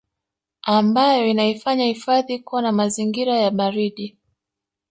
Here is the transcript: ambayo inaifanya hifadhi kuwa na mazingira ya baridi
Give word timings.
ambayo 0.61 1.27
inaifanya 1.27 1.85
hifadhi 1.85 2.39
kuwa 2.39 2.61
na 2.61 2.71
mazingira 2.71 3.35
ya 3.37 3.51
baridi 3.51 4.17